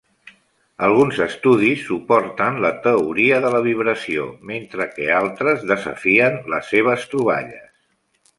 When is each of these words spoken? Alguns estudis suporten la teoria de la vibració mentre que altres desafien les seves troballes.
Alguns 0.85 1.17
estudis 1.25 1.83
suporten 1.89 2.57
la 2.65 2.71
teoria 2.87 3.37
de 3.43 3.51
la 3.57 3.59
vibració 3.67 4.25
mentre 4.53 4.89
que 4.97 5.07
altres 5.19 5.69
desafien 5.75 6.41
les 6.57 6.73
seves 6.75 7.07
troballes. 7.15 7.71